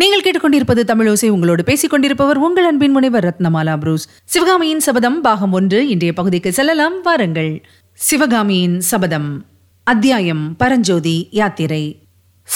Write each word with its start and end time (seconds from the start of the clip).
நீங்கள் 0.00 0.20
கேட்டுக்கொண்டிருப்பது 0.20 0.80
தமிழோசை 0.80 1.28
உங்களோடு 1.28 1.64
பேசிக் 1.64 1.90
கொண்டிருப்பவர் 1.90 2.36
உங்கள் 2.36 2.64
அன்பின் 2.64 2.90
முனைவர் 2.90 3.24
ரத்னமாலா 3.24 3.76
புரூஸ். 3.76 4.08
சிவகாமியின் 4.24 4.80
சபதம் 4.80 5.20
பாகம் 5.20 5.52
ஒன்று 5.52 5.88
இன்றைய 5.88 6.12
பகுதிக்கு 6.12 6.52
செல்லலாம் 6.52 7.02
வாருங்கள். 7.02 7.62
சிவகாமியின் 7.92 8.80
சபதம் 8.80 9.44
அத்தியாயம் 9.84 10.56
பரஞ்சோதி 10.56 11.28
யாத்திரை. 11.30 12.02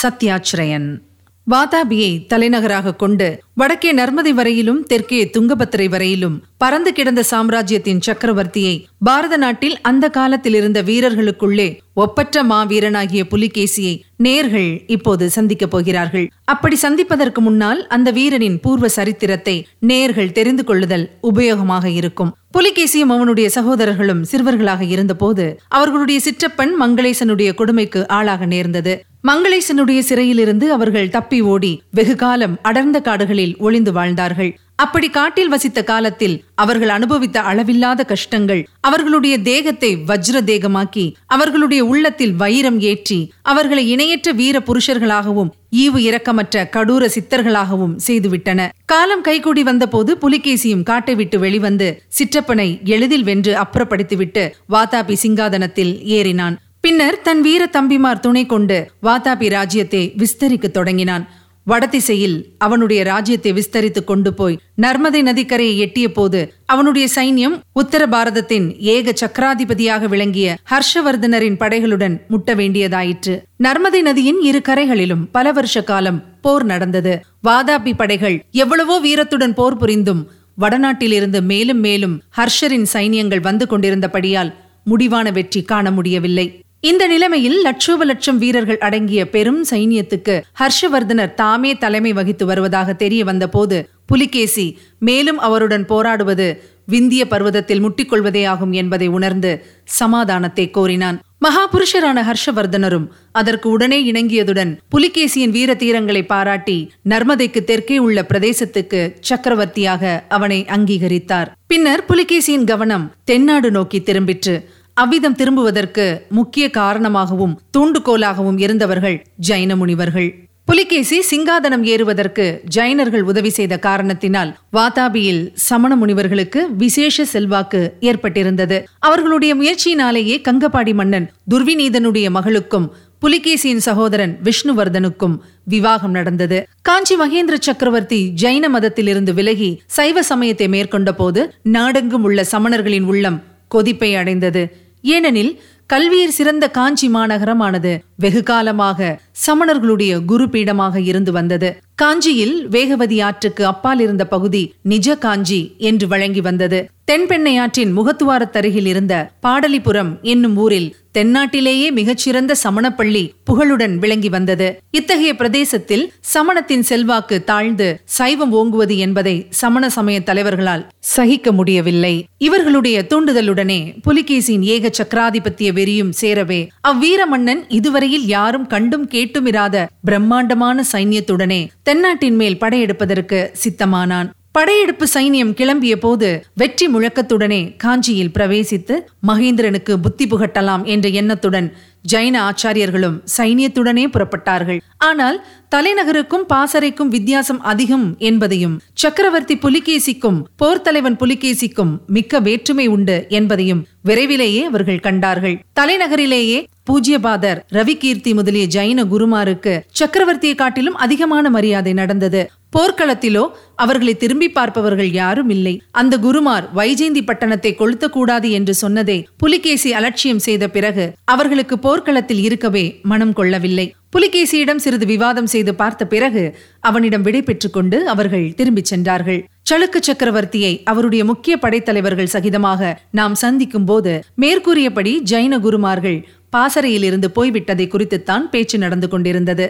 சத்யாச்சிரயன். 0.02 1.00
வாதாபியை 1.46 2.26
தலைநகராக 2.26 2.94
கொண்டு 2.94 3.26
வடக்கே 3.54 3.90
நர்மதை 3.92 4.30
வரையிலும் 4.30 4.78
தெற்கே 4.82 5.30
துங்கபத்திரை 5.36 5.88
வரையிலும் 5.88 6.42
பறந்து 6.56 6.92
கிடந்த 6.92 7.22
சாம்ராஜ்யத்தின் 7.22 8.00
சக்கரவர்த்தியை 8.06 8.86
பாரத 8.98 9.36
நாட்டில் 9.36 9.76
அந்த 9.80 10.08
காலத்தில் 10.08 10.54
இருந்த 10.54 10.82
வீரர்களுக்குள்ளே 10.82 11.68
ஒப்பற்ற 11.94 12.44
மாவீரனாகிய 12.44 13.22
புலிகேசியை 13.30 13.94
நேர்கள் 14.22 14.70
இப்போது 14.86 15.30
சந்திக்கப் 15.30 15.70
போகிறார்கள். 15.70 16.26
அப்படி 16.44 16.76
சந்திப்பதற்கு 16.76 17.40
முன்னால் 17.40 17.86
அந்த 17.86 18.10
வீரனின் 18.10 18.60
பூர்வ 18.60 18.88
சரித்திரத்தை 18.88 19.56
நேர்கள் 19.86 20.32
தெரிந்து 20.32 20.64
கொள்ளுதல் 20.64 21.06
உபயோகமாக 21.22 21.84
இருக்கும். 21.84 22.34
புலிகேசியும் 22.58 23.12
அவனுடைய 23.16 23.48
சகோதரர்களும் 23.48 24.24
சிறுவர்களாக 24.32 24.82
இருந்தபோது 24.88 25.44
அவர்களுடைய 25.68 26.20
சிற்றப்பன் 26.24 26.72
மங்களேசனுடைய 26.82 27.54
கொடுமைக்கு 27.54 28.08
ஆளாக 28.08 28.46
நேர்ந்தது. 28.46 28.94
மங்களேசனுடைய 29.28 29.98
சிறையிலிருந்து 30.08 30.66
அவர்கள் 30.72 31.12
தப்பி 31.14 31.38
ஓடி 31.52 31.70
வெகு 31.98 32.14
காலம் 32.22 32.58
அடர்ந்த 32.68 32.98
காடுகளில் 33.00 33.54
ஒளிந்து 33.58 33.92
வாழ்ந்தார்கள். 33.92 34.50
அப்படி 34.76 35.08
காட்டில் 35.10 35.50
வசித்த 35.52 35.80
காலத்தில் 35.90 36.34
அவர்கள் 36.62 36.88
அனுபவித்த 36.88 37.40
அளவில்லாத 37.50 38.04
கஷ்டங்கள் 38.04 38.62
அவர்களுடைய 38.80 39.34
தேகத்தை 39.48 39.90
வஜ்ர 40.08 40.40
தேகமாக்கி 40.50 41.04
அவர்களுடைய 41.26 41.82
உள்ளத்தில் 41.84 42.34
வைரம் 42.42 42.78
ஏற்றி 42.90 43.18
அவர்களை 43.52 43.84
இணையற்ற 43.90 44.32
வீர 44.40 44.58
புருஷர்களாகவும் 44.68 45.52
ஈவு 45.84 46.00
இரக்கமற்ற 46.08 46.64
கடூர 46.68 47.04
சித்தர்களாகவும் 47.14 47.94
செய்துவிட்டன. 48.06 48.68
காலம் 48.84 49.24
கைகூடி 49.28 49.62
வந்தபோது 49.62 50.12
புலிகேசியும் 50.24 50.84
காட்டை 50.90 51.14
விட்டு 51.14 51.38
வெளிவந்து 51.38 51.88
சிற்றப்பனை 52.18 52.68
எளிதில் 52.94 53.26
வென்று 53.30 53.54
அப்புறப்படுத்திவிட்டு 53.62 54.44
வாதாபி 54.74 55.16
சிங்காதனத்தில் 55.24 55.94
ஏறினான். 56.18 56.56
பின்னர் 56.84 57.16
தன் 57.26 57.40
வீர 57.40 57.62
தம்பிமார் 57.74 58.20
துணை 58.24 58.42
கொண்டு 58.46 58.76
வாதாபி 59.06 59.46
ராஜ்யத்தை 59.54 60.00
விஸ்தரிக்கத் 60.20 60.74
தொடங்கினான். 60.76 61.22
வடதிசையில் 61.66 62.34
அவனுடைய 62.58 63.00
ராஜ்யத்தை 63.04 63.50
விஸ்தரித்து 63.58 64.00
கொண்டு 64.04 64.30
போய் 64.34 64.58
நர்மதை 64.84 65.20
நதிக்கரையை 65.28 65.76
எட்டிய 65.84 66.06
போது 66.12 66.40
அவனுடைய 66.72 67.06
சைன்யம் 67.14 67.54
உத்தர 67.72 68.06
பாரதத்தின் 68.06 68.66
ஏக 68.94 69.14
சக்கராதிபதியாக 69.20 70.08
விளங்கிய 70.14 70.56
ஹர்ஷவர்தனரின் 70.72 71.58
படைகளுடன் 71.62 72.16
முட்ட 72.28 72.54
வேண்டியதாயிற்று. 72.54 73.36
நர்மதை 73.66 74.02
நதியின் 74.08 74.40
இரு 74.40 74.60
கரைகளிலும் 74.68 75.22
பல 75.36 75.52
வருஷ 75.52 75.82
காலம் 75.82 76.20
போர் 76.40 76.66
நடந்தது. 76.72 77.14
வாதாபி 77.48 77.94
படைகள் 77.96 78.36
எவ்வளவோ 78.64 78.98
வீரத்துடன் 78.98 79.56
போர் 79.60 79.80
புரிந்தும் 79.84 80.22
வடநாட்டிலிருந்து 80.58 81.42
மேலும் 81.52 81.80
மேலும் 81.80 82.18
ஹர்ஷரின் 82.40 82.86
சைனியங்கள் 82.92 83.46
வந்து 83.48 83.66
கொண்டிருந்தபடியால் 83.72 84.52
முடிவான 84.86 85.26
வெற்றி 85.30 85.60
காண 85.62 85.90
முடியவில்லை. 85.90 86.46
இந்த 86.88 87.04
நிலைமையில் 87.06 87.58
லட்சோப 87.62 88.04
லட்சம் 88.04 88.38
வீரர்கள் 88.38 88.80
அடங்கிய 88.86 89.20
பெரும் 89.34 89.60
சைனியத்துக்கு 89.70 90.34
ஹர்ஷவர்தனர் 90.60 91.32
தாமே 91.34 91.70
தலைமை 91.84 92.12
வகித்து 92.12 92.44
வருவதாக 92.46 92.94
தெரிய 93.02 93.24
வந்தபோது 93.24 93.76
புலிகேசி 94.06 94.66
மேலும் 94.98 95.38
அவருடன் 95.38 95.84
போராடுவது 95.84 96.48
விந்திய 96.86 97.22
பர்வதத்தில் 97.28 97.82
முட்டிக்கொள்வதே 97.84 98.42
ஆகும் 98.46 98.72
என்பதை 98.72 99.06
உணர்ந்து 99.08 99.52
சமாதானத்தை 99.98 100.66
கோரினான். 100.70 101.18
மகாபுருஷரான 101.44 102.18
ஹர்ஷவர்தனரும் 102.28 103.06
அதற்கு 103.32 103.66
உடனே 103.70 103.98
இணங்கியதுடன் 104.12 104.70
புலிகேசியின் 104.96 105.54
வீர 105.56 105.70
தீரங்களை 105.74 106.22
பாராட்டி 106.26 106.76
நர்மதைக்கு 107.08 107.60
தெற்கே 107.64 107.98
உள்ள 107.98 108.18
பிரதேசத்துக்கு 108.22 109.00
சக்கரவர்த்தியாக 109.30 110.24
அவனை 110.28 110.60
அங்கீகரித்தார். 110.76 111.50
பின்னர் 111.66 112.04
புலிகேசியின் 112.08 112.64
கவனம் 112.64 113.08
தென்னாடு 113.24 113.70
நோக்கி 113.70 114.00
திரும்பிற்று. 114.00 114.56
அவ்விதம் 114.96 115.34
திரும்புவதற்கு 115.34 116.04
முக்கிய 116.28 116.70
காரணமாகவும் 116.70 117.54
தூண்டுகோலாகவும் 117.76 118.58
இருந்தவர்கள் 118.58 119.16
ஜைன 119.48 119.76
முனிவர்கள் 119.76 120.28
புலிகேசி 120.68 121.16
சிங்காதனம் 121.30 121.82
ஏறுவதற்கு 121.84 122.44
ஜைனர்கள் 122.76 123.20
உதவி 123.20 123.50
செய்த 123.50 123.74
காரணத்தினால் 123.78 124.50
வாதாபியில் 124.72 125.42
சமண 125.54 125.96
முனிவர்களுக்கு 125.96 126.60
விசேஷ 126.76 127.24
செல்வாக்கு 127.24 127.80
ஏற்பட்டிருந்தது. 128.00 128.76
அவர்களுடைய 128.98 129.54
முயற்சியினாலேயே 129.54 130.36
கங்கபாடி 130.48 130.94
மன்னன் 130.94 131.26
துர்விநீதனுடைய 131.50 132.28
மகளுக்கும் 132.30 132.86
புலிகேசியின் 133.20 133.84
சகோதரன் 133.88 134.32
விஷ்ணுவர்தனுக்கும் 134.42 135.36
விவாகம் 135.64 136.10
நடந்தது. 136.10 136.60
காஞ்சி 136.82 137.16
மகேந்திர 137.16 137.58
சக்கரவர்த்தி 137.60 138.20
ஜைன 138.42 138.68
மதத்திலிருந்து 138.68 139.34
விலகி 139.34 139.70
சைவ 139.86 140.22
சமயத்தை 140.22 140.68
மேற்கொண்ட 140.68 141.12
போது 141.14 141.42
நாடெங்கும் 141.62 142.22
உள்ள 142.22 142.46
சமணர்களின் 142.52 143.08
உள்ளம் 143.12 143.38
கொதிப்பை 143.68 144.10
அடைந்தது. 144.14 144.64
ஏனெனில் 145.04 145.52
கல்வியில் 145.86 146.30
சிறந்த 146.30 146.64
காஞ்சி 146.70 147.08
மாநகரமானது 147.08 147.90
வெகு 148.16 148.42
காலமாக 148.42 149.08
சமணர்களுடைய 149.46 150.12
குரு 150.24 150.46
பீடமாக 150.48 151.00
இருந்து 151.00 151.32
வந்தது. 151.32 151.68
காஞ்சியில் 151.98 152.56
வேகவதி 152.68 153.18
ஆற்றுக்கு 153.22 153.62
அப்பால் 153.66 154.00
இருந்த 154.00 154.24
பகுதி 154.26 154.62
நிஜ 154.82 155.16
காஞ்சி 155.16 155.60
என்று 155.78 156.06
வழங்கி 156.08 156.40
வந்தது. 156.40 156.80
தென்பெண்ணை 157.10 157.54
ஆற்றின் 157.62 157.90
முகத்துவாரத்தருகில் 157.96 158.86
இருந்த 158.86 159.14
பாடலிபுரம் 159.46 160.12
என்னும் 160.22 160.56
ஊரில் 160.56 160.90
தென்னாட்டிலேயே 161.14 161.88
மிகச்சிறந்த 161.98 162.52
சமணப்பள்ளி 162.62 163.22
புகழுடன் 163.44 163.94
விளங்கி 163.98 164.28
வந்தது. 164.28 164.68
இத்தகைய 164.90 165.32
பிரதேசத்தில் 165.34 166.04
சமணத்தின் 166.34 166.84
செல்வாக்கு 166.90 167.36
தாழ்ந்து 167.44 167.88
சைவம் 168.16 168.52
ஓங்குவது 168.52 168.96
என்பதை 168.96 169.36
சமண 169.60 169.90
சமய 169.96 170.20
தலைவர்களால் 170.20 170.86
சகிக்க 171.14 171.52
முடியவில்லை. 171.52 172.14
இவர்களுடைய 172.38 172.96
தூண்டுதலுடனே 173.10 173.80
புலிகேசியின் 174.06 174.64
ஏக 174.74 174.90
சக்கராதிபத்திய 174.98 175.70
வெறியும் 175.72 176.12
சேரவே 176.20 176.60
அவ்வீர 176.90 177.20
மன்னன் 177.26 177.62
இதுவரையில் 177.68 178.26
யாரும் 178.26 178.66
கண்டும் 178.66 179.06
கேட்டுமிராத 179.08 179.86
பிரம்மாண்டமான 180.04 180.84
சைன்யத்துடனே 180.92 181.62
தென்னாட்டின் 181.86 182.36
மேல் 182.40 182.60
படையெடுப்பதற்கு 182.60 183.38
சித்தமானான். 183.62 184.28
படையெடுப்பு 184.56 185.06
சைனியம் 185.14 185.50
கிளம்பிய 185.58 185.94
போது 185.96 186.28
வெற்றி 186.60 186.86
முழக்கத்துடனே 186.92 187.58
காஞ்சியில் 187.82 188.32
பிரவேசித்து 188.36 188.94
மகேந்திரனுக்கு 189.28 189.94
புத்தி 190.04 190.26
புகட்டலாம் 190.26 190.84
என்ற 190.94 191.08
எண்ணத்துடன் 191.20 191.68
ஜைன 192.12 192.34
ஆச்சாரியர்களும் 192.48 193.16
சைனியத்துடனே 193.36 194.04
புறப்பட்டார்கள். 194.14 194.80
ஆனால் 195.08 195.38
தலைநகருக்கும் 195.74 196.46
பாசறைக்கும் 196.52 197.12
வித்தியாசம் 197.16 197.60
அதிகம் 197.72 198.06
என்பதையும் 198.28 198.76
சக்கரவர்த்தி 199.02 199.56
புலிகேசிக்கும் 199.64 200.38
போர்த்தலைவன் 200.62 201.18
புலிகேசிக்கும் 201.22 201.92
மிக்க 202.16 202.40
வேற்றுமை 202.40 202.86
உண்டு 202.96 203.16
என்பதையும் 203.38 203.82
விரைவிலேயே 204.02 204.62
அவர்கள் 204.70 205.04
கண்டார்கள். 205.08 205.58
தலைநகரிலேயே 205.80 206.60
பூஜ்யபாதர் 206.86 207.60
ரவிகீர்த்தி 207.68 208.32
முதலிய 208.34 208.64
ஜைன 208.66 209.04
குருமாருக்கு 209.12 209.74
சக்கரவர்த்தியை 210.00 210.54
காட்டிலும் 210.54 210.94
அதிகமான 210.94 211.50
மரியாதை 211.50 211.92
நடந்தது. 211.92 212.42
போர்க்களத்திலோ 212.76 213.42
அவர்களை 213.76 214.16
திரும்பி 214.16 214.48
பார்ப்பவர்கள் 214.48 215.10
யாரும் 215.10 215.48
இல்லை. 215.48 215.80
அந்த 215.90 216.18
குருமார் 216.18 216.64
வைஜெயந்தி 216.74 217.22
பட்டணத்தை 217.24 217.72
கொளுத்தக்கூடாது 217.78 218.50
என்று 218.50 218.74
சொன்னதை 218.74 219.28
புலிகேசி 219.36 219.92
அலட்சியம் 219.92 220.38
செய்த 220.38 220.68
பிறகு 220.68 221.12
அவர்களுக்கு 221.24 221.78
போர்க்களத்தில் 221.78 222.42
இருக்கவே 222.42 223.00
மனம் 223.02 223.32
கொள்ளவில்லை. 223.32 223.94
புலிகேசியிடம் 224.16 224.76
சிறிது 224.76 225.06
விவாதம் 225.06 225.46
செய்து 225.46 225.74
பார்த்த 225.74 226.06
பிறகு 226.06 226.56
அவனிடம் 226.80 227.22
விடை 227.22 227.42
கொண்டு 227.70 228.08
அவர்கள் 228.08 228.54
திரும்பிச் 228.54 228.84
சென்றார்கள். 228.84 229.40
சளுக்க 229.70 229.98
சக்கரவர்த்தியை 230.06 230.82
அவருடைய 230.84 231.24
முக்கிய 231.24 231.56
படைத்தலைவர்கள் 231.56 232.32
சகிதமாக 232.32 232.94
நாம் 233.10 233.34
சந்திக்கும் 233.34 233.84
போது 233.84 234.12
மேற்கூறியபடி 234.42 235.12
ஜைன 235.30 235.58
குருமார்கள் 235.58 236.18
பாசறையில் 236.54 237.06
இருந்து 237.08 237.28
போய்விட்டதை 237.36 237.86
குறித்துத்தான் 237.88 238.44
பேச்சு 238.50 238.78
நடந்து 238.78 239.08
கொண்டிருந்தது. 239.08 239.66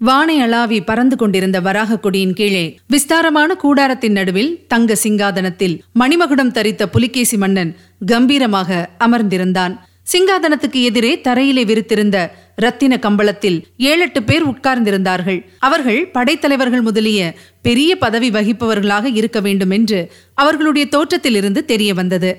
வானை 0.00 0.34
அளாவி 0.42 0.78
பறந்து 0.80 1.16
கொண்டிருந்த 1.16 1.58
வராக 1.60 1.98
கொடியின் 1.98 2.34
கீழே 2.38 2.64
விஸ்தாரமான 2.86 3.50
கூடாரத்தின் 3.62 4.16
நடுவில் 4.18 4.52
தங்க 4.68 4.96
சிங்காதனத்தில் 5.04 5.74
மணிமகுடம் 6.00 6.54
தரித்த 6.56 6.82
புலிகேசி 6.86 7.36
மன்னன் 7.36 7.72
கம்பீரமாக 8.06 8.68
அமர்ந்திருந்தான். 9.06 9.74
சிங்காதனத்துக்கு 10.12 10.80
எதிரே 10.82 11.10
தரையிலே 11.24 11.62
விரித்திருந்த 11.70 12.18
ரத்தின 12.56 12.92
கம்பளத்தில் 12.96 13.58
ஏழெட்டு 13.90 14.20
பேர் 14.22 14.44
உட்கார்ந்திருந்தார்கள். 14.52 15.40
அவர்கள் 15.58 16.00
படைத்தலைவர்கள் 16.14 16.86
முதலிய 16.88 17.20
பெரிய 17.62 17.90
பதவி 17.96 18.30
வகிப்பவர்களாக 18.30 19.06
இருக்க 19.18 19.40
வேண்டும் 19.40 19.74
என்று 19.78 20.00
அவர்களுடைய 20.34 20.86
தோற்றத்திலிருந்து 20.88 21.62
தெரிய 21.64 21.90
வந்தது 21.94 22.30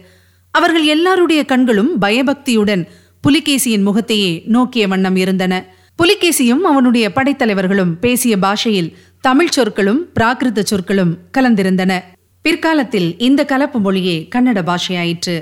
அவர்கள் 0.53 0.85
எல்லாருடைய 0.85 1.41
கண்களும் 1.45 1.91
பயபக்தியுடன் 2.01 2.83
புலிகேசியின் 3.23 3.85
முகத்தையே 3.87 4.43
நோக்கிய 4.45 4.87
வண்ணம் 4.87 5.15
இருந்தன. 5.15 5.53
புலிகேசியும் 5.99 6.63
அவனுடைய 6.69 7.11
படைத்தலைவர்களும் 7.15 7.93
பேசிய 7.99 8.37
பாஷையில் 8.37 8.93
தமிழ் 9.21 9.49
சொற்களும் 9.49 10.01
பிராகிருத 10.19 10.59
சொற்களும் 10.59 11.17
கலந்திருந்தன. 11.37 11.93
பிற்காலத்தில் 12.41 13.17
இந்த 13.17 13.45
கலப்பு 13.45 13.79
மொழியே 13.79 14.27
கன்னட 14.35 14.59
பாஷையாயிற்று. 14.69 15.35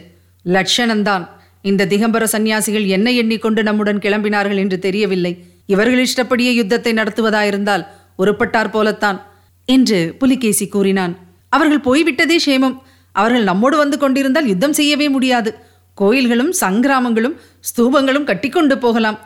லட்சணம்தான் 0.45 1.25
இந்த 1.61 1.85
திகம்பர 1.85 2.23
சந்நியாசிகள் 2.23 2.85
என்ன 2.85 3.11
எண்ணிக்கொண்டு 3.11 3.63
நம்முடன் 3.63 3.99
கிளம்பினார்கள் 3.99 4.57
என்று 4.57 4.79
தெரியவில்லை. 4.79 5.33
இவர்கள் 5.65 6.05
இஷ்டப்படியே 6.05 6.51
யுத்தத்தை 6.53 6.93
நடத்துவதாயிருந்தால் 6.93 7.85
உருப்பட்டார் 8.17 8.71
போலத்தான் 8.71 9.21
என்று 9.65 10.15
புலிகேசி 10.19 10.67
கூறினான். 10.67 11.15
அவர்கள் 11.49 11.81
போய்விட்டதே 11.81 12.37
சேமம் 12.45 12.77
அவர்கள் 13.11 13.43
நம்மோடு 13.43 13.77
வந்து 13.77 13.97
கொண்டிருந்தால் 13.97 14.47
யுத்தம் 14.47 14.73
செய்யவே 14.73 15.09
முடியாது. 15.09 15.51
கோயில்களும் 15.99 16.53
சங்கிராமங்களும் 16.61 17.35
ஸ்தூபங்களும் 17.67 18.23
கட்டிக்கொண்டு 18.23 18.77
போகலாம் 18.77 19.19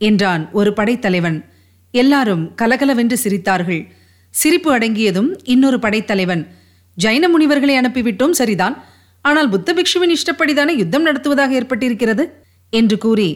என்றான் 0.00 0.42
ஒரு 0.52 0.72
படைத்தலைவன். 0.72 1.38
எல்லாரும் 1.94 2.54
கலகலவென்று 2.54 3.16
சிரித்தார்கள். 3.24 3.82
சிரிப்பு 4.34 4.70
அடங்கியதும் 4.78 5.30
இன்னொரு 5.44 5.78
படைத்தலைவன் 5.78 6.42
ஜைன 6.96 7.24
முனிவர்களை 7.28 7.74
அனுப்பிவிட்டோம் 7.78 8.38
சரிதான். 8.40 8.76
ஆனால் 9.24 9.48
புத்த 9.48 9.74
பிக்ஷுவின் 9.74 10.14
இஷ்டப்படிதானே 10.16 10.74
யுத்தம் 10.76 11.02
நடத்துவதாக 11.02 11.54
ஏற்பட்டிருக்கிறது? 11.60 12.24
என்று 12.72 12.98
கூறி 12.98 13.28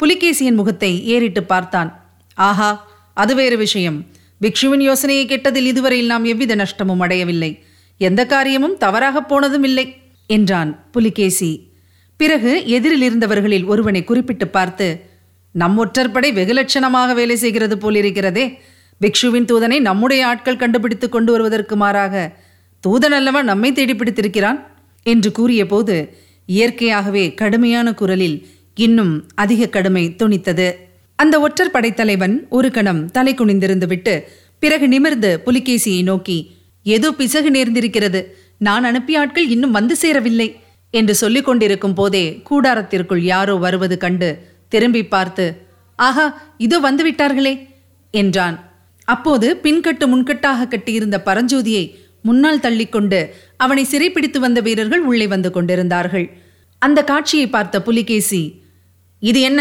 புலிகேசியின் 0.00 0.58
முகத்தை 0.60 0.92
ஏறிட்டு 1.06 1.42
பார்த்தான். 1.44 1.90
ஆஹா 2.34 2.70
அது 3.14 3.34
வேறு 3.34 3.56
விஷயம். 3.56 3.98
பிக்ஷுவின் 4.40 4.84
யோசனையை 4.88 5.24
கேட்டதில் 5.26 5.70
இதுவரையில் 5.72 6.06
நாம் 6.06 6.24
எவ்வித 6.24 6.54
நஷ்டமும் 6.54 7.00
அடையவில்லை. 7.00 7.50
எந்த 8.00 8.20
காரியமும் 8.26 8.76
தவறாகப் 8.76 9.28
போனதும் 9.28 9.62
இல்லை 9.62 9.86
என்றான் 10.30 10.70
புலிகேசி. 10.90 11.50
பிறகு 12.20 12.52
எதிரில் 12.66 13.04
இருந்தவர்களில் 13.08 13.66
ஒருவனை 13.72 14.04
குறிப்பிட்டு 14.04 14.48
பார்த்து 14.48 14.86
நம் 15.54 15.76
ஒற்றற்படை 15.84 16.30
வெகுலட்சணமாக 16.38 17.14
வேலை 17.14 17.36
செய்கிறது 17.36 17.76
போலிருக்கிறதே. 17.76 18.44
பிக்ஷுவின் 19.00 19.48
தூதனை 19.50 19.80
நம்முடைய 19.80 20.26
ஆட்கள் 20.26 20.56
கண்டுபிடித்து 20.56 21.08
கொண்டு 21.08 21.30
வருவதற்கு 21.32 21.76
மாறாக 21.76 22.14
தூதன் 22.84 23.16
அல்லவா 23.18 23.42
நம்மை 23.42 23.72
தேடி 23.72 23.94
பிடித்திருக்கிறான்? 23.96 24.58
என்று 25.02 25.32
கூறியபோது 25.32 25.96
இயற்கையாகவே 26.46 27.24
கடுமையான 27.34 27.88
குரலில் 27.94 28.36
இன்னும் 28.74 29.14
அதிக 29.34 29.66
கடுமை 29.66 30.04
துணித்தது 30.18 30.68
அந்த 31.18 31.34
ஒற்றர் 31.40 31.70
படைத்தலைவன் 31.70 32.34
ஒரு 32.48 32.70
கணம் 32.70 33.10
தலை 33.10 33.32
குனிந்திருந்து 33.34 33.86
விட்டு 33.86 34.14
பிறகு 34.58 34.88
நிமிர்ந்து 34.88 35.30
புலிகேசியை 35.46 36.02
நோக்கி 36.02 36.38
ஏதோ 36.82 37.08
பிசகு 37.12 37.50
நேர்ந்திருக்கிறது. 37.50 38.20
நான் 38.58 38.84
அனுப்பிய 38.84 39.20
ஆட்கள் 39.20 39.48
இன்னும் 39.48 39.70
வந்து 39.70 39.96
சேரவில்லை. 39.96 40.48
என்று 40.90 41.14
சொல்லிக் 41.14 41.44
கொண்டிருக்கும் 41.44 41.94
போதே 41.94 42.24
கூடாரத்திற்குள் 42.50 43.22
யாரோ 43.32 43.54
வருவது 43.54 43.96
கண்டு 43.98 44.28
திரும்பி 44.68 45.02
பார்த்து 45.04 45.46
ஆஹா 45.98 46.26
இதோ 46.56 46.78
வந்து 46.78 47.02
விட்டார்களே 47.10 47.54
என்றான். 48.10 48.56
அப்போது 49.04 49.48
பின்கட்டு 49.62 50.06
முன்கட்டாக 50.06 50.68
கட்டியிருந்த 50.68 51.16
பரஞ்சோதியை 51.24 51.84
முன்னால் 52.20 52.60
தள்ளிக்கொண்டு 52.60 53.18
அவனை 53.56 53.84
சிறைப்பிடித்து 53.84 54.40
வந்த 54.40 54.60
வீரர்கள் 54.60 55.00
உள்ளே 55.00 55.26
வந்து 55.26 55.50
கொண்டிருந்தார்கள். 55.50 56.26
அந்த 56.82 57.04
காட்சியை 57.04 57.46
பார்த்த 57.48 57.82
புலிகேசி 57.82 58.42
இது 59.22 59.40
என்ன? 59.40 59.60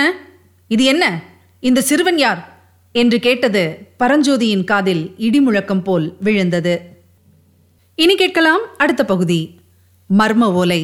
இது 0.67 0.83
என்ன? 0.83 1.05
இந்த 1.59 1.81
சிறுவன் 1.81 2.17
யார்? 2.17 2.41
என்று 2.91 3.19
கேட்டது 3.19 3.63
பரஞ்சோதியின் 3.99 4.63
காதில் 4.63 5.03
இடிமுழக்கம் 5.17 5.83
போல் 5.83 6.17
விழுந்தது. 6.19 6.75
இனி 7.95 8.15
கேட்கலாம் 8.15 8.63
அடுத்த 8.77 9.05
பகுதி 9.05 9.39
மர்ம 10.09 10.51
ஓலை. 10.51 10.81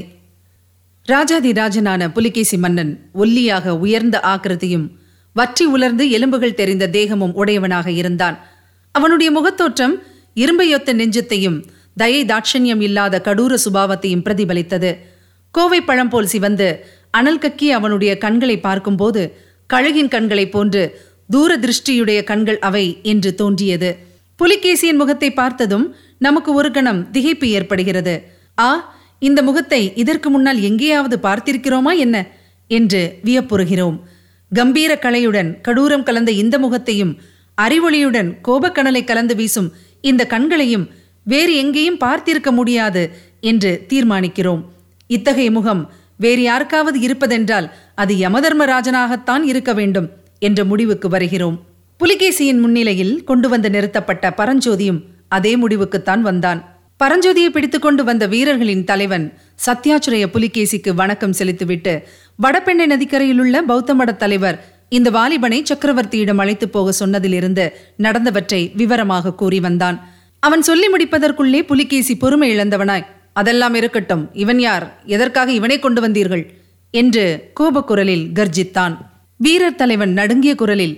ராஜாதி 1.06 1.52
ராஜனான 1.52 2.08
புலிகேசி 2.08 2.58
மன்னன் 2.58 2.92
ஒல்லியாக 3.14 3.70
உயர்ந்த 3.78 4.20
ஆக்கிருதியும் 4.24 4.86
வற்றி 5.36 5.66
உலர்ந்து 5.66 6.10
எலும்புகள் 6.10 6.54
தெரிந்த 6.54 6.90
தேகமும் 6.90 7.34
உடையவனாக 7.34 7.92
இருந்தான். 7.92 8.38
அவனுடைய 8.92 9.30
முகத்தோற்றம் 9.32 9.96
இரும்பையொத்த 10.36 10.94
நெஞ்சத்தையும் 10.94 11.58
தயை 11.96 12.26
தாட்சண்யம் 12.26 12.82
இல்லாத 12.82 13.22
கடூர 13.22 13.58
சுபாவத்தையும் 13.66 14.24
பிரதிபலித்தது. 14.24 14.92
கோவை 15.52 15.82
பழம் 15.82 16.10
போல் 16.10 16.26
சிவந்து 16.26 16.86
அனல் 17.12 17.40
கக்கி 17.40 17.70
அவனுடைய 17.70 18.18
கண்களை 18.18 18.60
பார்க்கும்போது 18.60 19.38
கழுகின் 19.74 20.08
கண்களைப் 20.08 20.52
போன்று 20.52 21.00
தூர 21.30 21.58
திருஷ்டியுடைய 21.58 22.24
கண்கள் 22.24 22.60
அவை 22.60 23.00
என்று 23.04 23.36
தோன்றியது. 23.36 23.98
புலிகேசியின் 24.40 24.98
முகத்தை 24.98 25.34
பார்த்ததும் 25.34 25.96
நமக்கு 26.18 26.54
ஒரு 26.54 26.72
கணம் 26.72 27.08
திகைப்பு 27.12 27.44
ஏற்படுகிறது. 27.44 28.16
ஆ 28.60 28.70
இந்த 29.24 29.44
முகத்தை 29.44 29.92
இதற்கு 29.96 30.30
முன்னால் 30.30 30.60
எங்கேயாவது 30.60 31.18
பார்த்திருக்கிறோமா 31.18 31.98
என்ன? 31.98 32.28
என்று 32.68 33.20
வியப்புறுகிறோம். 33.24 34.00
கம்பீர 34.52 35.00
கலையுடன் 35.02 35.56
கடூரம் 35.68 36.04
கலந்த 36.04 36.32
இந்த 36.32 36.60
முகத்தையும் 36.60 37.18
அறிவொளியுடன் 37.62 38.36
கோபக்கணலை 38.48 39.04
கலந்து 39.04 39.36
வீசும் 39.36 39.72
இந்த 40.02 40.26
கண்களையும் 40.26 40.90
வேறு 41.24 41.56
எங்கேயும் 41.56 42.00
பார்த்திருக்க 42.00 42.52
முடியாது 42.52 43.12
என்று 43.42 43.86
தீர்மானிக்கிறோம். 43.90 44.64
இத்தகைய 45.08 45.52
முகம் 45.52 45.92
வேறு 46.18 46.42
யாருக்காவது 46.42 47.00
இருப்பதென்றால் 47.00 47.70
அது 47.96 48.16
யமதர்மராஜனாகத்தான் 48.16 49.44
இருக்க 49.44 49.74
வேண்டும் 49.74 50.10
என்ற 50.40 50.64
முடிவுக்கு 50.64 51.10
வருகிறோம். 51.10 51.62
புலிகேசியின் 52.00 52.60
முன்னிலையில் 52.60 53.24
கொண்டு 53.24 53.50
வந்து 53.50 53.70
நிறுத்தப்பட்ட 53.70 54.34
பரஞ்சோதியும் 54.38 55.02
அதே 55.28 55.56
முடிவுக்குத்தான் 55.56 56.20
வந்தான். 56.20 56.73
பரஞ்சோதியை 57.04 57.50
பிடித்துக்கொண்டு 57.50 58.04
வந்த 58.04 58.28
வீரர்களின் 58.28 58.84
தலைவன் 58.84 59.34
சத்யாச்சுரைய 59.66 60.26
புலிகேசிக்கு 60.34 60.92
வணக்கம் 60.94 61.34
செலுத்திவிட்டு 61.34 61.94
வடபெண்ணை 62.44 62.86
நதிக்கரையிலுள்ள 62.92 63.62
பௌத்த 63.62 63.96
மட 63.96 64.16
தலைவர் 64.16 64.58
இந்த 64.90 65.10
வாலிபனை 65.10 65.64
சக்கரவர்த்தியிடம் 65.64 66.42
அழைத்து 66.44 66.70
போக 66.70 66.94
சொன்னதிலிருந்து 67.00 67.66
நடந்தவற்றை 67.98 68.72
விவரமாக 68.76 69.34
கூறி 69.34 69.60
வந்தான். 69.60 69.98
அவன் 70.40 70.62
சொல்லி 70.62 70.88
முடிப்பதற்குள்ளே 70.88 71.62
புலிகேசி 71.64 72.18
பொறுமை 72.18 72.58
இழந்தவனாய் 72.58 73.06
அதெல்லாம் 73.34 73.74
இருக்கட்டும் 73.74 74.30
இவன் 74.34 74.60
யார்? 74.60 74.86
எதற்காக 75.06 75.52
இவனை 75.52 75.80
கொண்டு 75.80 76.08
வந்தீர்கள்? 76.08 76.46
என்று 76.94 77.26
கோபக்குரலில் 77.60 78.26
கர்ஜித்தான். 78.40 78.96
வீரர் 79.40 79.76
தலைவன் 79.76 80.14
நடுங்கிய 80.14 80.56
குரலில் 80.56 80.96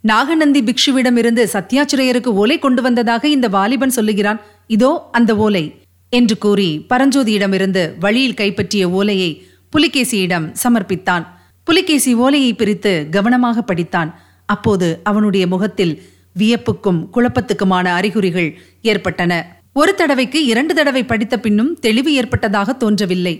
நாகநந்தி 0.00 0.60
பிக்ஷுவிடமிருந்து 0.62 1.44
சத்யாச்சிரையருக்கு 1.52 2.32
ஓலை 2.42 2.58
கொண்டு 2.58 2.82
வந்ததாக 2.82 3.28
இந்த 3.28 3.48
வாலிபன் 3.48 3.96
சொல்லுகிறான். 3.98 4.40
இதோ 4.66 5.08
அந்த 5.12 5.36
ஓலை 5.36 5.64
என்று 6.12 6.38
கூறி 6.38 6.86
பரஞ்சோதியிடமிருந்து 6.88 7.98
வழியில் 7.98 8.34
கைப்பற்றிய 8.34 8.90
ஓலையை 8.90 9.30
புலிகேசியிடம் 9.76 10.46
சமர்ப்பித்தான். 10.62 11.24
புலிகேசி 11.64 12.14
ஓலையை 12.14 12.54
பிரித்து 12.54 13.06
கவனமாக 13.10 13.64
படித்தான். 13.70 14.10
அப்போது 14.46 15.00
அவனுடைய 15.02 15.46
முகத்தில் 15.46 16.02
வியப்புக்கும் 16.38 17.00
குழப்பத்துக்குமான 17.14 17.86
அறிகுறிகள் 17.92 18.58
ஏற்பட்டன. 18.82 19.32
ஒரு 19.72 19.94
தடவைக்கு 19.94 20.44
இரண்டு 20.44 20.74
தடவை 20.74 21.04
படித்த 21.04 21.34
பின்னும் 21.40 21.78
தெளிவு 21.80 22.14
ஏற்பட்டதாக 22.14 22.72
தோன்றவில்லை. 22.72 23.34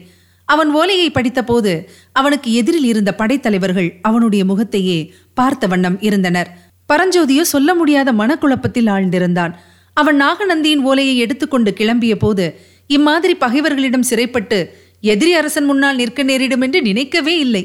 அவன் 0.48 0.70
ஓலையை 0.70 1.10
படித்தபோது 1.10 1.72
அவனுக்கு 2.12 2.52
எதிரில் 2.52 2.84
இருந்த 2.84 3.14
படைத்தலைவர்கள் 3.18 3.88
அவனுடைய 4.02 4.44
முகத்தையே 4.44 4.98
பார்த்த 5.34 5.66
வண்ணம் 5.66 6.00
இருந்தனர். 6.00 6.50
பரஞ்சோதியோ 6.92 7.40
சொல்ல 7.40 7.74
முடியாத 7.74 8.12
மனக்குழப்பத்தில் 8.12 8.90
ஆழ்ந்திருந்தான். 8.90 9.54
அவன் 9.96 10.16
நாகநந்தியின் 10.22 10.84
ஓலையை 10.88 11.14
எடுத்துக்கொண்டு 11.18 11.70
கிளம்பிய 11.78 12.14
போது 12.14 12.46
இம்மாதிரி 12.86 13.34
பகைவர்களிடம் 13.34 14.08
சிறைப்பட்டு 14.10 14.58
எதிரி 15.12 15.32
அரசன் 15.40 15.64
முன்னால் 15.64 16.00
நிற்க 16.00 16.20
நேரிடும் 16.22 16.64
என்று 16.66 16.80
நினைக்கவே 16.82 17.34
இல்லை. 17.38 17.62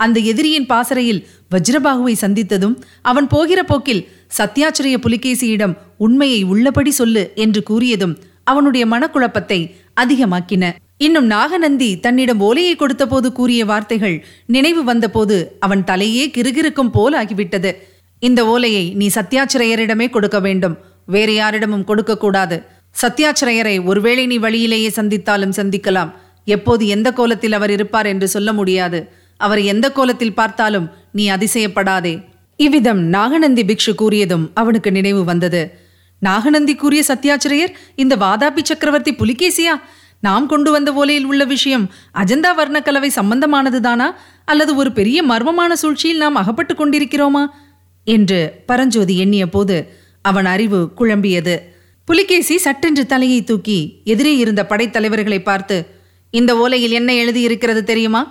அந்த 0.00 0.18
எதிரியின் 0.30 0.68
பாசறையில் 0.70 1.20
வஜ்ரபாகுவை 1.50 2.14
சந்தித்ததும் 2.20 2.76
அவன் 3.10 3.26
போகிற 3.26 3.60
போக்கில் 3.62 4.02
சத்யாச்சிரிய 4.38 4.96
புலிகேசியிடம் 5.04 5.74
உண்மையை 5.96 6.40
உள்ளபடி 6.52 6.92
சொல்லு 7.00 7.24
என்று 7.34 7.62
கூறியதும் 7.70 8.14
அவனுடைய 8.44 8.84
மனக்குழப்பத்தை 8.86 9.60
அதிகமாக்கின. 10.02 10.64
இன்னும் 11.06 11.28
நாகநந்தி 11.34 11.90
தன்னிடம் 12.00 12.40
ஓலையை 12.40 12.74
கொடுத்தபோது 12.76 13.28
கூறிய 13.32 13.62
வார்த்தைகள் 13.64 14.16
நினைவு 14.46 14.82
வந்தபோது 14.84 15.36
அவன் 15.60 15.84
தலையே 15.90 16.24
கிறுகிறுக்கும் 16.36 16.94
போல் 16.96 17.16
ஆகிவிட்டது. 17.22 17.72
இந்த 18.22 18.40
ஓலையை 18.46 18.84
நீ 19.00 19.06
சத்யாச்சிரையரிடமே 19.14 20.08
கொடுக்க 20.10 20.40
வேண்டும். 20.40 20.76
வேறு 21.06 21.34
யாரிடமும் 21.34 21.84
கொடுக்கக்கூடாது. 21.84 22.62
சத்யாச்சிரையரை 23.02 23.84
ஒருவேளை 23.84 24.26
நீ 24.26 24.36
வழியிலேயே 24.36 24.88
சந்தித்தாலும் 24.88 25.56
சந்திக்கலாம். 25.56 26.12
எப்போது 26.44 26.86
எந்த 26.86 27.12
கோலத்தில் 27.12 27.52
அவர் 27.52 27.70
இருப்பார் 27.70 28.06
என்று 28.06 28.28
சொல்ல 28.28 28.52
முடியாது. 28.52 29.12
அவர் 29.36 29.60
எந்த 29.60 29.92
கோலத்தில் 29.92 30.34
பார்த்தாலும் 30.34 30.90
நீ 31.12 31.30
அதிசயப்படாதே. 31.30 32.24
இவ்விதம் 32.56 33.02
நாகநந்தி 33.02 33.62
பிக்ஷு 33.64 33.92
கூறியதும் 33.98 34.50
அவனுக்கு 34.54 34.92
நினைவு 34.92 35.24
வந்தது. 35.24 35.78
நாகநந்தி 36.18 36.74
கூறிய 36.74 37.02
சத்யாச்சிரையர் 37.08 37.72
இந்த 37.94 38.16
வாதாபி 38.16 38.62
சக்கரவர்த்தி 38.62 39.12
புலிகேசியா? 39.12 39.80
நாம் 40.20 40.46
கொண்டு 40.46 40.70
வந்த 40.70 40.92
ஓலையில் 40.92 41.24
உள்ள 41.24 41.44
விஷயம் 41.44 41.90
அஜந்தா 42.14 42.48
வர்ணக்கலவை 42.58 43.08
சம்பந்தமானதுதானா? 43.16 44.10
அல்லது 44.44 44.76
ஒரு 44.76 44.92
பெரிய 44.92 45.24
மர்மமான 45.26 45.72
சூழ்ச்சியில் 45.72 46.16
நாம் 46.16 46.34
அகப்பட்டு 46.34 46.74
கொண்டிருக்கிறோமா? 46.74 47.46
என்று 48.04 48.62
பரஞ்சோதி 48.66 49.18
எண்ணிய 49.18 49.48
போது 49.48 50.00
அவன் 50.22 50.46
அறிவு 50.46 50.92
குழம்பியது. 50.98 51.58
புலிகேசி 52.04 52.58
சட்டென்று 52.58 53.06
தலையை 53.06 53.44
தூக்கி 53.44 54.00
எதிரே 54.04 54.36
இருந்த 54.36 54.66
படைத்தலைவர்களை 54.68 55.42
பார்த்து 55.42 55.86
இந்த 56.30 56.54
ஓலையில் 56.54 56.90
என்ன 56.90 57.14
எழுதியிருக்கிறது 57.14 57.84
தெரியுமா? 57.84 58.22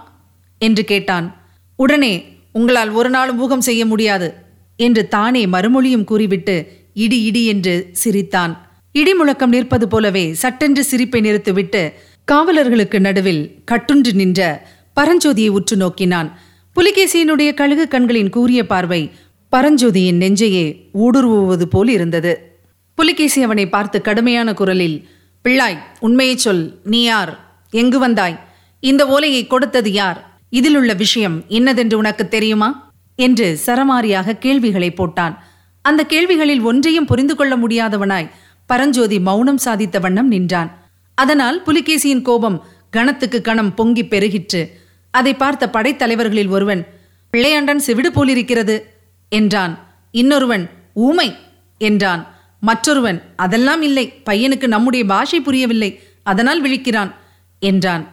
என்று 0.58 0.84
கேட்டான். 0.84 1.28
உடனே 1.76 2.14
உங்களால் 2.52 2.90
ஒரு 2.90 3.10
நாளும் 3.10 3.40
ஊகம் 3.40 3.62
செய்ய 3.62 3.86
முடியாது 3.86 4.34
என்று 4.76 5.08
தானே 5.08 5.46
மறுமொழியும் 5.46 6.04
கூறிவிட்டு 6.04 6.56
இடி 6.94 7.24
இடி 7.24 7.46
என்று 7.46 7.90
சிரித்தான். 7.92 8.54
இடி 8.92 9.14
முழக்கம் 9.14 9.50
நிற்பது 9.50 9.88
போலவே 9.88 10.34
சட்டென்று 10.34 10.84
சிரிப்பை 10.84 11.22
நிறுத்திவிட்டு 11.22 11.94
காவலர்களுக்கு 12.32 13.00
நடுவில் 13.00 13.64
கட்டுன்று 13.72 14.14
நின்ற 14.14 14.68
பரஞ்சோதியை 14.96 15.50
உற்று 15.50 15.78
நோக்கினான். 15.78 16.40
புலிகேசியினுடைய 16.76 17.54
கழுகு 17.54 17.88
கண்களின் 17.88 18.30
கூறிய 18.30 18.66
பார்வை 18.66 19.12
பரஞ்சோதியின் 19.56 20.18
நெஞ்சையே 20.18 20.90
ஊடுருவுவது 20.94 21.64
போல் 21.64 21.88
இருந்தது. 21.88 22.62
புலிகேசி 22.96 23.44
அவனை 23.44 23.70
பார்த்து 23.70 24.02
கடுமையான 24.02 24.54
குரலில் 24.54 25.10
பிள்ளாய் 25.44 25.78
உண்மையை 26.00 26.38
சொல் 26.38 26.80
நீ 26.84 27.04
யார்? 27.04 27.60
எங்கு 27.70 28.00
வந்தாய்? 28.00 28.40
இந்த 28.80 29.08
ஓலையை 29.08 29.48
கொடுத்தது 29.48 29.92
யார்? 29.92 30.40
இதிலுள்ள 30.50 30.94
விஷயம் 30.94 31.44
என்னதென்று 31.48 31.94
உனக்கு 31.94 32.28
தெரியுமா? 32.28 32.94
என்று 33.16 33.60
சரமாரியாக 33.66 34.38
கேள்விகளை 34.38 34.92
போட்டான். 34.92 35.36
அந்த 35.82 36.04
கேள்விகளில் 36.04 36.62
ஒன்றையும் 36.62 37.06
புரிந்து 37.06 37.36
கொள்ள 37.36 37.58
முடியாதவனாய் 37.58 38.30
பரஞ்சோதி 38.66 39.20
மௌனம் 39.20 39.60
சாதித்த 39.66 40.00
வண்ணம் 40.00 40.28
நின்றான். 40.28 40.90
அதனால் 41.14 41.64
புலிகேசியின் 41.64 42.22
கோபம் 42.22 42.64
கணத்துக்கு 42.90 43.42
கணம் 43.42 43.74
பொங்கி 43.74 44.04
பெருகிற்று. 44.04 44.68
அதை 45.12 45.34
பார்த்த 45.34 45.70
படைத்தலைவர்களில் 45.74 46.50
ஒருவன் 46.50 46.88
பிள்ளையாண்டன் 47.32 47.76
செவிடு 47.76 48.12
போலிருக்கிறது. 48.12 48.91
என்றான். 49.32 49.74
இன்னொருவன் 50.12 50.70
ஊமை 50.94 51.30
என்றான். 51.82 52.24
மற்றொருவன் 52.60 53.20
அதெல்லாம் 53.36 53.82
இல்லை. 53.82 54.06
பையனுக்கு 54.30 54.68
நம்முடைய 54.68 55.04
பாஷை 55.06 55.40
புரியவில்லை. 55.42 55.92
அதனால் 56.24 56.64
விழிக்கிறான் 56.64 57.12
என்றான். 57.60 58.04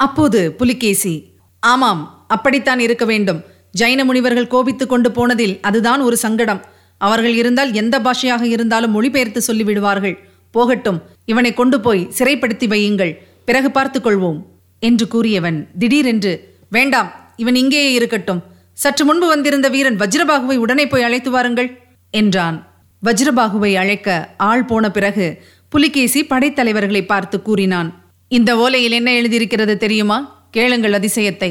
அப்போது 0.00 0.40
புலிகேசி 0.52 1.14
ஆமாம் 1.62 2.24
அப்படித்தான் 2.28 2.80
இருக்க 2.80 3.04
வேண்டும். 3.04 3.42
ஜைன 3.78 4.04
முனிவர்கள் 4.04 4.46
கோபித்துக் 4.46 4.88
கொண்டு 4.88 5.10
போனதில் 5.12 5.54
அதுதான் 5.60 6.00
ஒரு 6.00 6.16
சங்கடம். 6.16 6.64
அவர்கள் 6.98 7.34
இருந்தால் 7.34 7.72
எந்த 7.72 7.98
பாஷையாக 7.98 8.42
இருந்தாலும் 8.42 8.90
மொழிபெயர்த்து 8.90 9.40
சொல்லிவிடுவார்கள். 9.46 10.16
போகட்டும் 10.50 10.98
இவனை 11.24 11.54
கொண்டு 11.54 11.80
போய் 11.80 12.08
சிறைப்படுத்தி 12.18 12.66
வையுங்கள். 12.72 13.12
பிறகு 13.44 13.70
பார்த்துக் 13.70 14.06
கொள்வோம் 14.06 14.40
என்று 14.82 15.06
கூறியவன் 15.06 15.58
திடீரென்று 15.78 16.32
வேண்டாம் 16.70 17.08
இவன் 17.36 17.54
இங்கேயே 17.54 17.92
இருக்கட்டும். 17.92 18.42
சற்று 18.76 19.04
முன்பு 19.04 19.26
வந்திருந்த 19.26 19.66
வீரன் 19.74 19.98
வஜ்ரபாகுவை 20.02 20.56
உடனே 20.62 20.84
போய் 20.86 21.04
அழைத்து 21.08 21.30
வாருங்கள் 21.30 21.68
என்றான். 22.14 22.56
வஜ்ரபாகுவை 23.02 23.70
அழைக்க 23.82 24.08
ஆள் 24.48 24.64
போன 24.64 24.84
பிறகு 24.90 25.26
புலிகேசி 25.72 26.20
படைத்தலைவர்களை 26.32 27.02
பார்த்து 27.06 27.36
கூறினான் 27.42 27.88
இந்த 28.30 28.50
ஓலையில் 28.56 28.96
என்ன 28.98 29.10
எழுதியிருக்கிறது 29.12 29.74
தெரியுமா? 29.84 30.18
கேளுங்கள் 30.56 30.96
அதிசயத்தை. 30.98 31.50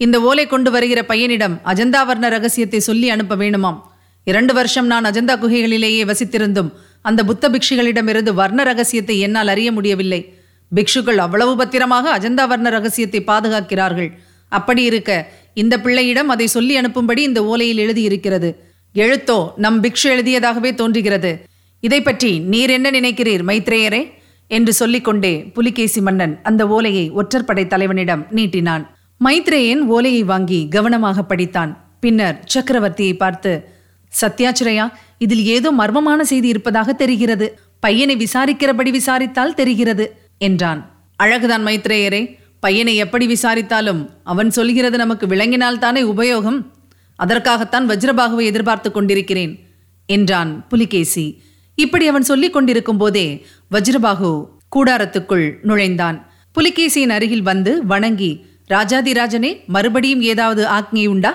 இந்த 0.00 0.16
ஓலை 0.28 0.44
கொண்டு 0.46 0.70
வருகிற 0.74 1.00
பையனிடம் 1.10 1.54
அஜந்தாவர்ண 1.72 2.28
ரகசியத்தை 2.36 2.80
சொல்லி 2.88 3.08
அனுப்ப 3.14 3.36
வேணுமாம். 3.36 3.78
இரண்டு 4.26 4.52
வருஷம் 4.58 4.88
நான் 4.92 5.08
அஜந்தா 5.10 5.34
குகைகளிலேயே 5.42 6.02
வசித்திருந்தும் 6.10 6.70
அந்த 7.02 7.20
புத்த 7.24 7.48
பிக்ஷுகளிடமிருந்து 7.54 8.32
வர்ண 8.40 8.60
ரகசியத்தை 8.62 9.16
என்னால் 9.26 9.50
அறிய 9.54 9.70
முடியவில்லை. 9.72 10.20
பிக்ஷுக்கள் 10.72 11.22
அவ்வளவு 11.24 11.52
பத்திரமாக 11.56 12.06
அஜந்தா 12.18 12.46
வர்ண 12.52 12.68
ரகசியத்தை 12.70 13.20
பாதுகாக்கிறார்கள். 13.30 14.10
அப்படி 14.52 14.82
இருக்க 14.82 15.10
இந்த 15.54 15.80
பிள்ளையிடம் 15.80 16.28
அதை 16.28 16.46
சொல்லி 16.46 16.80
அனுப்பும்படி 16.80 17.18
இந்த 17.18 17.40
ஓலையில் 17.42 17.76
எழுதியிருக்கிறது. 17.76 18.50
எழுத்தோ 18.94 19.38
நம் 19.56 19.82
பிக்ஷு 19.82 20.08
எழுதியதாகவே 20.08 20.74
தோன்றுகிறது. 20.74 21.44
இதை 21.80 22.02
பற்றி 22.02 22.38
நீர் 22.38 22.70
என்ன 22.70 22.90
நினைக்கிறீர் 22.90 23.42
மைத்ரேயரே? 23.46 24.02
என்று 24.48 24.72
சொல்லிக்கொண்டே 24.72 25.44
புலிகேசி 25.54 26.00
மன்னன் 26.00 26.40
அந்த 26.42 26.68
ஓலையை 26.68 27.10
ஒற்றற்படை 27.10 27.66
தலைவனிடம் 27.66 28.26
நீட்டினான். 28.30 28.84
மைத்ரேயன் 29.24 29.82
ஓலையை 29.86 30.22
வாங்கி 30.22 30.68
கவனமாக 30.68 31.24
படித்தான். 31.28 31.76
பின்னர் 32.00 32.44
சக்கரவர்த்தியை 32.54 33.16
பார்த்து 33.16 33.68
சத்யாச்சிரயா 34.12 34.92
இதில் 35.18 35.44
ஏதோ 35.44 35.72
மர்மமான 35.78 36.20
செய்தி 36.20 36.48
இருப்பதாக 36.48 36.92
தெரிகிறது. 36.92 37.46
பையனை 37.80 38.16
விசாரிக்கிறபடி 38.16 38.90
விசாரித்தால் 38.90 39.54
தெரிகிறது 39.54 40.06
என்றான். 40.38 40.80
அழகுதான் 41.22 41.64
மைத்ரேயரே. 41.66 42.22
பையனை 42.64 42.92
எப்படி 42.96 43.24
விசாரித்தாலும் 43.26 44.00
அவன் 44.24 44.50
சொல்கிறது 44.50 44.96
நமக்கு 44.96 45.26
விளங்கினால் 45.26 45.78
தானே 45.78 46.02
உபயோகம்? 46.02 46.58
அதற்காகத்தான் 47.18 47.88
வஜ்ரபாகுவை 47.88 48.44
எதிர்பார்த்து 48.44 48.88
கொண்டிருக்கிறேன் 48.90 49.52
என்றான் 50.08 50.52
புலிகேசி. 50.68 51.24
இப்படி 51.78 52.04
அவன் 52.06 52.22
சொல்லிக் 52.22 52.52
கொண்டிருக்கும் 52.52 52.96
போதே 52.96 53.26
வஜ்ரபாகு 53.70 54.30
கூடாரத்துக்குள் 54.76 55.46
நுழைந்தான். 55.62 56.18
புலிகேசியின் 56.54 57.14
அருகில் 57.16 57.42
வந்து 57.42 57.72
வணங்கி 57.86 58.32
ராஜாதிராஜனே 58.70 59.50
மறுபடியும் 59.66 60.22
ஏதாவது 60.22 60.62
ஆக்ஞை 60.68 61.06
உண்டா? 61.06 61.32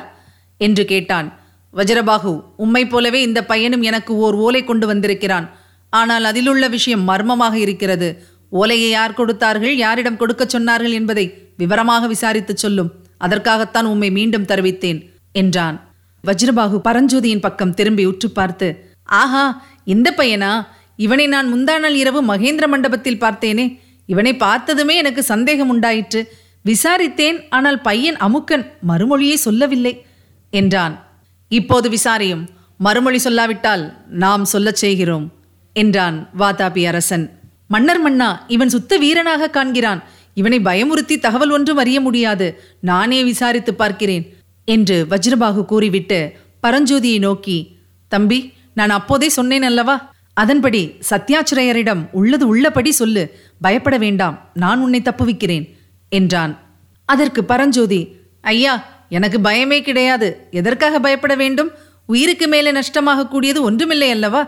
என்று 0.57 0.85
கேட்டான். 0.85 1.27
வஜ்ரபாகு 1.73 2.33
உம்மை 2.57 2.83
போலவே 2.87 3.21
இந்த 3.21 3.39
பையனும் 3.45 3.81
எனக்கு 3.81 4.11
ஓர் 4.15 4.37
ஓலை 4.45 4.63
கொண்டு 4.63 4.87
வந்திருக்கிறான். 4.87 5.47
ஆனால் 5.93 6.23
அதிலுள்ள 6.23 6.65
விஷயம் 6.67 7.03
மர்மமாக 7.03 7.55
இருக்கிறது. 7.57 8.09
ஓலையை 8.49 8.89
யார் 8.89 9.13
கொடுத்தார்கள் 9.13 9.75
யாரிடம் 9.75 10.17
கொடுக்கச் 10.17 10.55
சொன்னார்கள் 10.55 10.91
என்பதை 10.91 11.51
விவரமாக 11.57 12.07
விசாரித்துச் 12.07 12.61
சொல்லும். 12.63 12.91
அதற்காகத்தான் 13.17 13.85
உம்மை 13.85 14.11
மீண்டும் 14.11 14.45
தெரிவித்தேன் 14.45 15.09
என்றான். 15.31 15.91
வஜ்ரபாகு 16.27 16.79
பரஞ்சோதியின் 16.83 17.39
பக்கம் 17.39 17.73
திரும்பி 17.73 18.05
உற்று 18.05 18.29
பார்த்து 18.29 18.93
ஆஹா 19.03 19.65
இந்த 19.85 20.13
பையனா? 20.17 20.65
இவனை 20.95 21.27
நான் 21.27 21.53
முந்தானால் 21.53 21.93
இரவு 21.93 22.23
மகேந்திர 22.23 22.67
மண்டபத்தில் 22.67 23.21
பார்த்தேனே. 23.21 23.79
இவனை 24.05 24.35
பார்த்ததுமே 24.35 24.95
எனக்கு 24.95 25.23
சந்தேகம் 25.23 25.69
உண்டாயிற்று. 25.69 26.31
விசாரித்தேன் 26.65 27.37
ஆனால் 27.49 27.81
பையன் 27.81 28.15
அமுக்கன் 28.15 28.65
மறுமொழியை 28.87 29.33
சொல்லவில்லை 29.33 30.05
என்றான். 30.49 31.07
இப்போது 31.47 31.89
விசாரியும். 31.89 32.47
மறுமொழி 32.77 33.19
சொல்லாவிட்டால் 33.23 33.93
நாம் 34.07 34.45
சொல்லச் 34.45 34.75
செய்கிறோம் 34.75 35.31
என்றான் 35.73 36.29
வாதாபி 36.37 36.87
அரசன். 36.87 37.38
மன்னர் 37.69 37.99
மன்னா 37.99 38.29
இவன் 38.47 38.69
சுத்த 38.69 38.97
வீரனாக 38.97 39.49
காண்கிறான். 39.49 40.01
இவனை 40.33 40.59
பயமுறுத்தி 40.59 41.19
தகவல் 41.19 41.49
ஒன்றும் 41.49 41.77
அறிய 41.77 41.97
முடியாது. 42.01 42.47
நானே 42.81 43.23
விசாரித்து 43.23 43.73
பார்க்கிறேன் 43.73 44.25
என்று 44.65 45.05
வஜ்ரபாகு 45.09 45.65
கூறிவிட்டு 45.65 46.19
பரஞ்சோதியை 46.63 47.19
நோக்கி 47.19 47.57
தம்பி 48.07 48.39
நான் 48.73 48.89
அப்போதே 48.89 49.29
சொன்னேன் 49.29 49.63
அல்லவா? 49.63 49.95
அதன்படி 50.33 50.81
சத்யாச்சிரையரிடம் 51.09 52.01
உள்ளது 52.11 52.47
உள்ளபடி 52.47 52.91
சொல்லு. 52.91 53.23
பயப்பட 53.61 53.97
வேண்டாம். 53.97 54.35
நான் 54.53 54.81
உன்னை 54.81 55.01
தப்புவிக்கிறேன் 55.01 55.65
என்றான். 56.09 56.53
அதற்கு 57.05 57.43
பரஞ்சோதி 57.43 58.01
ஐயா 58.41 58.73
எனக்கு 59.09 59.39
பயமே 59.39 59.81
கிடையாது. 59.81 60.47
எதற்காக 60.51 60.99
பயப்பட 60.99 61.35
வேண்டும்? 61.35 61.71
உயிருக்கு 62.05 62.47
மேலே 62.47 62.71
நஷ்டமாக 62.71 63.27
கூடியது 63.27 63.61
ஒன்றுமில்லை 63.63 64.09
அல்லவா? 64.09 64.41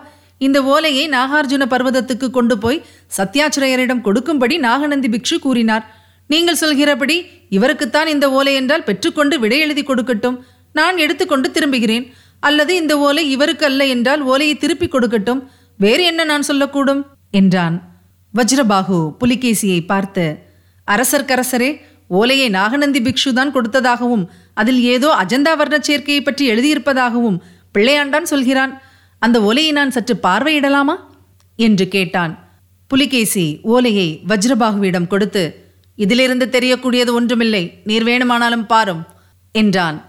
இந்த 0.45 0.57
ஓலையை 0.73 1.03
நாகார்ஜுன 1.15 1.63
பர்வதத்துக்கு 1.73 2.27
கொண்டு 2.37 2.55
போய் 2.63 2.83
சத்யாச்சிரையரிடம் 3.17 4.05
கொடுக்கும்படி 4.07 4.55
நாகநந்தி 4.67 5.09
பிக்ஷு 5.15 5.35
கூறினார். 5.45 5.85
நீங்கள் 6.29 6.59
சொல்கிறபடி 6.61 7.17
இவருக்குத்தான் 7.57 8.09
இந்த 8.13 8.25
ஓலை 8.37 8.53
என்றால் 8.59 8.87
பெற்றுக்கொண்டு 8.87 9.35
விடை 9.43 9.59
எழுதி 9.65 9.83
கொடுக்கட்டும். 9.83 10.37
நான் 10.79 10.97
எடுத்துக்கொண்டு 10.97 11.47
திரும்புகிறேன். 11.51 12.05
அல்லது 12.47 12.71
இந்த 12.81 12.93
ஓலை 13.07 13.23
இவருக்கு 13.35 13.65
அல்ல 13.69 13.81
என்றால் 13.95 14.21
ஓலையை 14.31 14.55
திருப்பி 14.57 14.87
கொடுக்கட்டும். 14.87 15.41
வேறு 15.79 16.03
என்ன 16.03 16.21
நான் 16.31 16.47
சொல்லக்கூடும்? 16.49 17.01
என்றான். 17.39 17.75
வஜ்ரபாகு 18.33 18.99
புலிகேசியை 19.21 19.79
பார்த்து 19.85 20.25
அரசர்க்கரசரே 20.87 21.71
ஓலையை 22.19 22.47
நாகநந்தி 22.59 22.99
பிக்ஷு 23.07 23.31
தான் 23.39 23.53
கொடுத்ததாகவும் 23.55 24.23
அதில் 24.61 24.79
ஏதோ 24.93 25.09
அஜந்தா 25.21 25.51
வர்ண 25.59 25.77
சேர்க்கையை 25.87 26.21
பற்றி 26.23 26.43
எழுதியிருப்பதாகவும் 26.53 27.37
பிள்ளையாண்டான் 27.75 28.31
சொல்கிறான். 28.31 28.73
அந்த 29.21 29.41
ஓலையை 29.41 29.71
நான் 29.71 29.91
சற்று 29.91 30.19
பார்வையிடலாமா? 30.23 30.95
என்று 31.55 31.87
கேட்டான். 31.87 32.49
புலிகேசி 32.87 33.59
ஓலையை 33.61 34.21
வஜ்ரபாகுவிடம் 34.27 35.07
கொடுத்து 35.07 35.73
இதிலிருந்து 35.95 36.47
தெரியக்கூடியது 36.51 37.13
ஒன்றுமில்லை. 37.13 37.81
நீர் 37.83 38.03
வேணுமானாலும் 38.03 38.65
பாரும் 38.65 39.05
என்றான். 39.51 40.05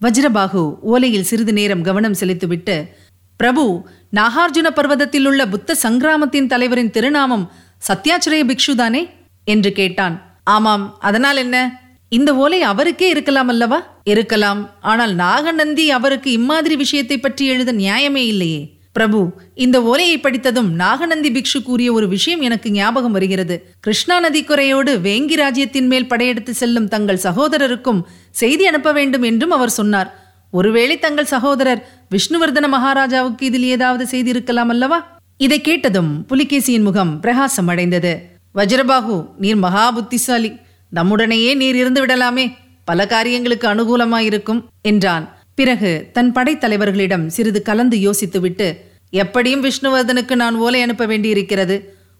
வஜ்ரபாகு 0.00 0.78
ஓலையில் 0.92 1.20
சிறிது 1.20 1.52
நேரம் 1.52 1.82
கவனம் 1.82 2.14
செலுத்திவிட்டு 2.14 2.96
பிரபு 3.36 3.88
நாகார்ஜுன 4.16 4.70
பர்வதத்தில் 4.74 5.26
உள்ள 5.26 5.48
புத்த 5.48 5.76
சங்கிராமத்தின் 5.82 6.46
தலைவரின் 6.46 6.90
திருநாமம் 6.90 7.50
சத்யாச்சிரய 7.88 8.42
பிக்ஷுதானே 8.50 9.10
என்று 9.44 9.72
கேட்டான். 9.72 10.40
ஆமாம். 10.44 10.96
அதனால் 11.00 11.36
என்ன? 11.36 11.81
இந்த 12.16 12.30
ஓலை 12.34 12.62
அவருக்கே 12.62 13.08
இருக்கலாம் 13.08 13.48
அல்லவா? 13.48 13.76
இருக்கலாம். 14.04 14.60
ஆனால் 14.80 15.12
நாகநந்தி 15.14 15.90
அவருக்கு 15.90 16.32
இம்மாதிரி 16.32 16.76
விஷயத்தை 16.76 17.16
பற்றி 17.18 17.44
எழுத 17.46 17.70
நியாயமே 17.72 18.22
இல்லையே. 18.32 18.62
பிரபு 18.92 19.20
இந்த 19.54 19.76
ஓலையை 19.82 20.16
படித்ததும் 20.20 20.68
நாகநந்தி 20.72 21.30
பிக்ஷு 21.30 21.62
கூறிய 21.62 21.92
ஒரு 21.92 22.06
விஷயம் 22.08 22.40
எனக்கு 22.40 22.70
ஞாபகம் 22.70 23.12
வருகிறது. 23.12 23.56
கிருஷ்ணா 23.80 24.16
நதிக்குறையோடு 24.24 24.94
வேங்கி 25.06 25.36
ராஜ்யத்தின் 25.36 25.86
மேல் 25.86 26.08
படையெடுத்து 26.08 26.54
செல்லும் 26.54 26.88
தங்கள் 26.88 27.22
சகோதரருக்கும் 27.22 28.02
செய்தி 28.30 28.66
அனுப்ப 28.66 28.92
வேண்டும் 28.92 29.22
என்றும் 29.22 29.50
அவர் 29.50 29.76
சொன்னார். 29.78 30.10
ஒருவேளை 30.52 30.98
தங்கள் 30.98 31.32
சகோதரர் 31.34 31.82
விஷ்ணுவர்தன 32.10 32.68
மகாராஜாவுக்கு 32.68 33.46
இதில் 33.46 33.66
ஏதாவது 33.76 34.06
செய்தி 34.06 34.30
இருக்கலாம் 34.30 34.68
அல்லவா? 34.68 34.98
இதை 35.36 35.60
கேட்டதும் 35.60 36.12
புலிகேசியின் 36.28 36.86
முகம் 36.90 37.14
பிரகாசம் 37.20 37.68
அடைந்தது. 37.68 38.12
வஜ்ரபாகு 38.54 39.16
நீர் 39.38 39.60
மகா 39.64 39.90
புத்திசாலி 39.90 40.52
நம்முடனேயே 40.96 41.54
நீர் 41.54 41.76
இருந்து 41.76 42.06
விடலாமே. 42.06 42.54
பல 42.84 43.06
காரியங்களுக்கு 43.06 43.68
அனுகூலமாயிருக்கும் 43.68 44.64
என்றான். 44.82 45.36
பிறகு 45.54 46.08
தன் 46.12 46.32
படைத்தலைவர்களிடம் 46.32 47.26
சிறிது 47.26 47.62
கலந்து 47.62 47.96
யோசித்துவிட்டு 47.96 48.76
எப்படியும் 49.10 49.64
விஷ்ணுவர்தனுக்கு 49.64 50.34
நான் 50.34 50.54
ஓலை 50.54 50.80
அனுப்ப 50.82 51.06
வேண்டியிருக்கிறது. 51.06 51.76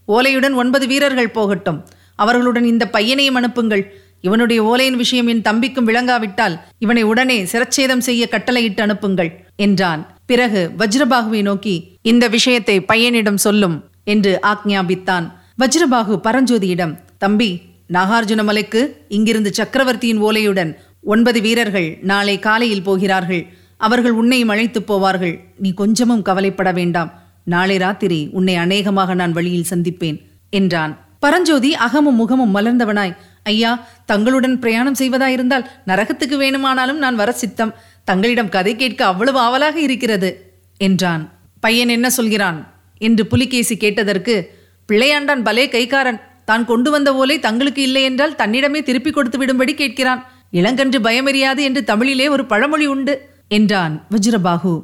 ஓலையுடன் 0.09 0.55
ஒன்பது 0.55 0.87
வீரர்கள் 0.87 1.31
போகட்டும். 1.31 1.89
அவர்களுடன் 2.15 2.65
இந்த 2.65 2.89
பையனையும் 2.89 3.35
அனுப்புங்கள். 3.35 3.95
இவனுடைய 4.21 4.63
ஓலையின் 4.63 4.97
விஷயம் 4.97 5.27
என் 5.27 5.43
தம்பிக்கும் 5.43 5.89
விளங்காவிட்டால் 5.89 6.57
இவனை 6.79 7.03
உடனே 7.03 7.43
சிரச்சேதம் 7.43 8.05
செய்ய 8.09 8.29
கட்டளையிட்டு 8.29 8.83
அனுப்புங்கள் 8.83 9.31
என்றான். 9.57 10.17
பிறகு 10.27 10.71
வஜ்ரபாகுவை 10.79 11.43
நோக்கி 11.43 11.97
இந்த 12.03 12.29
விஷயத்தை 12.29 12.81
பையனிடம் 12.81 13.41
சொல்லும் 13.47 13.77
என்று 14.05 14.39
ஆக்ஞாபித்தான். 14.43 15.27
வஜ்ரபாகு 15.59 16.15
பரஞ்சோதியிடம் 16.27 16.95
தம்பி 17.19 17.51
நாகார்ஜுன 17.93 18.45
மலைக்கு 18.45 19.05
இங்கிருந்து 19.09 19.53
சக்கரவர்த்தியின் 19.53 20.23
ஓலையுடன் 20.23 20.75
ஒன்பது 21.03 21.41
வீரர்கள் 21.41 21.99
நாளை 22.03 22.39
காலையில் 22.39 22.83
போகிறார்கள். 22.83 23.47
அவர்கள் 23.77 24.11
உன்னையும் 24.11 24.49
அழைத்துப் 24.49 24.93
போவார்கள். 24.93 25.39
நீ 25.59 25.73
கொஞ்சமும் 25.73 26.23
கவலைப்பட 26.23 26.73
வேண்டாம். 26.73 27.23
நாளை 27.45 27.77
ராத்திரி 27.77 28.29
உன்னை 28.33 28.55
அநேகமாக 28.55 29.15
நான் 29.15 29.33
வழியில் 29.33 29.65
சந்திப்பேன் 29.71 30.21
என்றான். 30.51 31.07
பரஞ்சோதி 31.21 31.75
அகமும் 31.75 32.15
முகமும் 32.15 32.57
மலர்ந்தவனாய் 32.57 33.17
ஐயா 33.43 33.89
தங்களுடன் 34.07 34.59
பிரயாணம் 34.59 34.95
செய்வதாயிருந்தால் 34.99 35.65
நரகத்துக்கு 35.87 36.37
வேணுமானாலும் 36.37 36.99
நான் 36.99 37.15
வர 37.15 37.33
சித்தம். 37.33 37.75
தங்களிடம் 38.05 38.49
கதை 38.49 38.77
கேட்க 38.77 39.05
அவ்வளவு 39.05 39.39
ஆவலாக 39.39 39.81
இருக்கிறது 39.81 40.53
என்றான். 40.79 41.33
பையன் 41.61 41.89
என்ன 41.89 42.11
சொல்கிறான்? 42.11 42.73
என்று 42.99 43.27
புலிகேசி 43.27 43.77
கேட்டதற்கு 43.77 44.59
பிள்ளையாண்டான் 44.93 45.45
பலே 45.45 45.69
கைக்காரன் 45.69 46.21
தான் 46.45 46.65
கொண்டு 46.65 46.91
வந்த 46.91 47.11
ஓலை 47.15 47.37
தங்களுக்கு 47.39 47.83
இல்லை 47.83 48.03
என்றால் 48.03 48.39
தன்னிடமே 48.39 48.81
திருப்பி 48.83 49.11
கொடுத்து 49.11 49.39
விடும்படி 49.39 49.75
கேட்கிறான். 49.75 50.23
இளங்கன்று 50.53 50.99
பயமறியாது 51.07 51.61
என்று 51.69 51.83
தமிழிலே 51.85 52.29
ஒரு 52.29 52.45
பழமொழி 52.45 52.87
உண்டு 52.87 53.15
என்றான் 53.49 53.95
வஜ்ரபாகு 54.11 54.75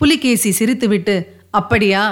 புலிகேசி 0.00 0.50
சிரித்துவிட்டு 0.58 1.14
அப்படியா? 1.50 2.02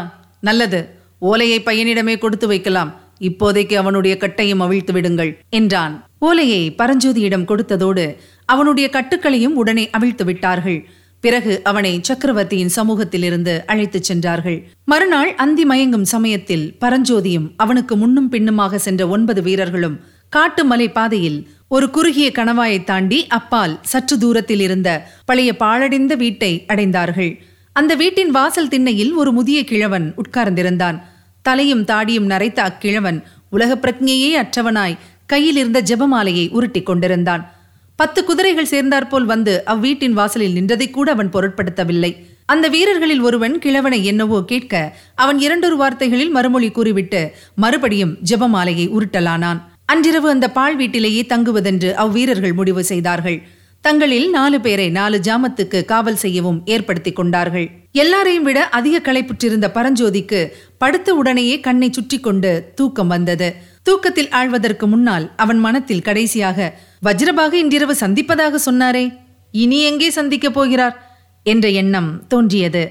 நல்லது. 0.40 0.80
ஓலையை 1.18 1.58
பையனிடமே 1.66 2.14
கொடுத்து 2.18 2.46
வைக்கலாம். 2.46 2.90
இப்போதைக்கு 3.28 3.74
அவனுடைய 3.74 4.14
கட்டையும் 4.20 4.60
அவிழ்த்து 4.64 4.92
விடுங்கள் 4.92 5.30
என்றான். 5.50 5.94
ஓலையை 6.18 6.60
பரஞ்சோதியிடம் 6.78 7.48
கொடுத்ததோடு 7.50 8.04
அவனுடைய 8.44 8.86
கட்டுக்களையும் 8.92 9.56
உடனே 9.62 9.84
அவிழ்த்து 9.96 10.24
விட்டார்கள். 10.24 10.78
பிறகு 11.20 11.60
அவனை 11.64 11.98
சக்கரவர்த்தியின் 12.02 12.68
சமூகத்திலிருந்து 12.68 13.64
அழைத்துச் 13.66 14.02
சென்றார்கள். 14.02 14.68
மறுநாள் 14.84 15.34
அந்தி 15.34 15.64
மயங்கும் 15.64 16.02
சமயத்தில் 16.02 16.76
பரஞ்சோதியும் 16.80 17.50
அவனுக்கு 17.56 17.96
முன்னும் 17.96 18.28
பின்னுமாக 18.28 18.78
சென்ற 18.78 19.08
ஒன்பது 19.08 19.42
வீரர்களும் 19.42 20.00
காட்டு 20.28 20.64
மலை 20.64 20.88
பாதையில் 20.88 21.48
ஒரு 21.68 21.90
குறுகிய 21.90 22.32
கணவாயை 22.34 22.84
தாண்டி 22.84 23.26
அப்பால் 23.26 23.78
சற்று 23.82 24.18
தூரத்தில் 24.18 24.60
இருந்த 24.60 25.06
பழைய 25.24 25.56
பாழடைந்த 25.56 26.14
வீட்டை 26.14 26.64
அடைந்தார்கள். 26.68 27.38
அந்த 27.72 27.94
வீட்டின் 27.94 28.30
வாசல் 28.30 28.68
திண்ணையில் 28.68 29.12
ஒரு 29.12 29.32
முதிய 29.32 29.64
கிழவன் 29.64 30.14
உட்கார்ந்திருந்தான். 30.14 31.02
தலையும் 31.42 31.84
தாடியும் 31.84 32.26
நரைத்த 32.26 32.62
அக்கிழவன் 32.62 33.22
உலக 33.50 33.78
பிரக்ஞையே 33.82 34.30
அற்றவனாய் 34.36 34.98
கையில் 35.26 35.56
இருந்த 35.56 35.82
ஜெபமாலையை 35.82 36.50
உருட்டிக் 36.50 36.86
கொண்டிருந்தான். 36.86 37.57
பத்து 37.98 38.20
குதிரைகள் 38.24 38.68
சேர்ந்தாற்போல் 38.72 39.24
வந்து 39.24 39.52
அவ்வீட்டின் 39.66 40.16
வாசலில் 40.18 40.54
நின்றதை 40.56 40.86
கூட 40.90 41.08
அவன் 41.10 41.30
பொருட்படுத்தவில்லை. 41.32 42.10
அந்த 42.46 42.66
வீரர்களில் 42.74 43.22
ஒருவன் 43.28 43.54
கிழவனை 43.58 43.98
என்னவோ 44.04 44.38
கேட்க 44.42 44.74
அவன் 45.22 45.38
இரண்டொரு 45.38 45.76
வார்த்தைகளில் 45.76 46.30
மறுமொழி 46.30 46.68
கூறிவிட்டு 46.70 47.20
மறுபடியும் 47.54 48.16
ஜெபமாலையை 48.30 48.86
உருட்டலானான். 48.96 49.60
அன்றிரவு 49.84 50.28
அந்த 50.30 50.46
பால் 50.50 50.76
வீட்டிலேயே 50.76 51.24
தங்குவதென்று 51.28 51.90
அவ்வீரர்கள் 52.04 52.54
முடிவு 52.54 52.84
செய்தார்கள். 52.84 53.38
தங்களில் 53.84 54.28
நாலு 54.30 54.58
பேரை 54.60 54.86
நாலு 54.90 55.18
ஜாமத்துக்கு 55.18 55.80
காவல் 55.84 56.20
செய்யவும் 56.22 56.62
ஏற்படுத்தி 56.64 57.12
கொண்டார்கள். 57.12 57.66
எல்லாரையும் 57.92 58.46
விட 58.48 58.58
அதிக 58.78 58.96
களைப்புற்றிருந்த 58.98 59.66
பரஞ்சோதிக்கு 59.76 60.40
படுத்த 60.78 61.14
உடனேயே 61.14 61.56
கண்ணை 61.60 61.88
சுற்றி 61.92 62.20
கொண்டு 62.20 62.52
தூக்கம் 62.74 63.12
வந்தது. 63.14 63.48
தூக்கத்தில் 63.88 64.28
ஆழ்வதற்கு 64.28 64.86
முன்னால் 64.86 65.26
அவன் 65.36 65.58
மனத்தில் 65.58 66.02
கடைசியாக 66.02 66.74
வஜ்ரபாக 67.06 67.52
இன்றிரவு 67.52 67.94
சந்திப்பதாக 68.00 68.58
சொன்னாரே 68.66 69.04
இனி 69.52 69.78
எங்கே 69.82 70.10
சந்திக்கப் 70.10 70.54
போகிறார்? 70.54 70.96
என்ற 71.42 71.68
எண்ணம் 71.68 72.26
தோன்றியது. 72.26 72.82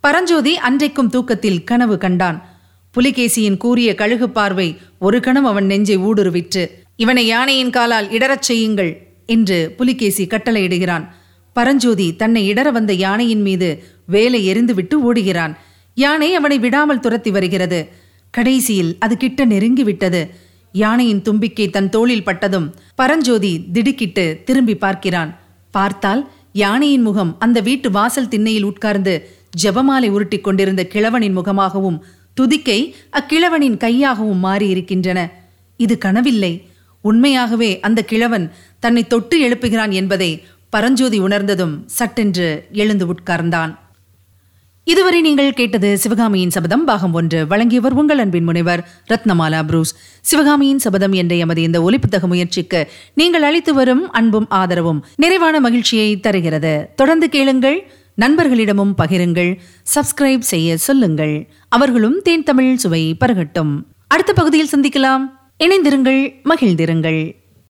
பரஞ்சோதி 0.00 0.52
அன்றைக்கும் 0.58 1.10
தூக்கத்தில் 1.10 1.64
கனவு 1.64 1.98
கண்டான். 1.98 2.38
புலிகேசியின் 2.94 3.56
கூறிய 3.56 3.94
கழுகு 3.94 4.30
பார்வை 4.30 4.68
ஒரு 4.98 5.20
கணம் 5.20 5.44
அவன் 5.44 5.66
நெஞ்சை 5.66 5.98
ஊடுருவிற்று 5.98 6.64
இவனை 6.96 7.26
யானையின் 7.26 7.70
காலால் 7.70 8.10
இடறச் 8.10 8.46
செய்யுங்கள் 8.48 8.92
என்று 9.26 9.74
புலிகேசி 9.76 10.26
கட்டளையிடுகிறான். 10.26 11.06
பரஞ்சோதி 11.52 12.16
தன்னை 12.16 12.52
இடற 12.52 12.70
வந்த 12.72 12.92
யானையின் 12.92 13.42
மீது 13.42 13.84
வேலை 14.06 14.40
எரிந்துவிட்டு 14.52 14.96
ஓடுகிறான். 15.08 15.54
யானை 15.94 16.34
அவனை 16.34 16.58
விடாமல் 16.58 17.00
துரத்தி 17.00 17.30
வருகிறது. 17.30 18.04
கடைசியில் 18.36 18.92
அது 19.04 19.14
கிட்ட 19.16 19.40
நெருங்கி 19.44 19.84
விட்டது 19.88 20.20
யானையின் 20.82 21.22
தும்பிக்கை 21.26 21.66
தன் 21.70 21.90
தோளில் 21.94 22.26
பட்டதும் 22.28 22.66
பரஞ்சோதி 22.94 23.52
திடுக்கிட்டு 23.74 24.24
திரும்பி 24.46 24.74
பார்க்கிறான். 24.84 25.30
பார்த்தால் 25.74 26.22
யானையின் 26.52 27.04
முகம் 27.08 27.32
அந்த 27.38 27.58
வீட்டு 27.60 27.88
வாசல் 27.90 28.32
திண்ணையில் 28.32 28.68
உட்கார்ந்து 28.70 29.14
ஜெபமாலை 29.62 30.08
உருட்டிக் 30.16 30.44
கொண்டிருந்த 30.46 30.82
கிழவனின் 30.94 31.36
முகமாகவும் 31.38 31.98
துதிக்கை 32.36 32.80
அக்கிழவனின் 33.18 33.78
கையாகவும் 33.84 34.42
மாறியிருக்கின்றன. 34.46 35.18
இது 35.76 35.94
கனவில்லை. 35.98 36.52
உண்மையாகவே 37.04 37.70
அந்த 37.86 38.00
கிழவன் 38.04 38.46
தன்னை 38.78 39.02
தொட்டு 39.06 39.36
எழுப்புகிறான் 39.48 39.92
என்பதை 40.00 40.30
பரஞ்சோதி 40.68 41.18
உணர்ந்ததும் 41.18 41.74
சட்டென்று 41.98 42.48
எழுந்து 42.72 43.04
உட்கார்ந்தான். 43.12 43.72
இதுவரை 44.88 45.20
நீங்கள் 45.20 45.52
கேட்டது 45.52 45.98
சிவகாமியின் 45.98 46.50
சபதம் 46.50 46.84
பாகம் 46.84 47.12
ஒன்று. 47.12 47.46
வழங்கியவர் 47.46 47.92
உங்கள் 47.92 48.18
அன்பின் 48.18 48.44
முனைவர் 48.44 48.88
ரத்னமாலா 49.08 49.62
புரூஸ். 49.62 49.96
சிவகாமியின் 50.20 50.78
சபதம் 50.78 51.12
என்ற 51.12 51.34
எமது 51.34 51.62
இந்த 51.62 51.80
ஒலிப்புத்தக 51.80 52.26
முயற்சிக்கு 52.26 52.88
நீங்கள் 53.14 53.42
அளித்து 53.42 53.74
வரும் 53.74 54.10
அன்பும் 54.10 54.46
ஆதரவும் 54.48 55.04
நிறைவான 55.16 55.60
மகிழ்ச்சியை 55.60 56.20
தருகிறது. 56.20 56.88
தொடர்ந்து 56.94 57.28
கேளுங்கள் 57.28 57.90
நண்பர்களிடமும் 58.20 58.94
பகிருங்கள் 58.98 59.58
சப்ஸ்கிரைப் 59.94 60.48
செய்ய 60.52 60.76
சொல்லுங்கள். 60.76 61.48
அவர்களும் 61.68 62.22
தேன் 62.22 62.42
தமிழ் 62.42 62.76
சுவை 62.76 63.16
பருகட்டும். 63.20 63.72
அடுத்த 64.08 64.32
பகுதியில் 64.32 64.72
சந்திக்கலாம். 64.76 65.24
இணைந்திருங்கள் 65.64 66.22
மகிழ்ந்திருங்கள். 66.44 67.34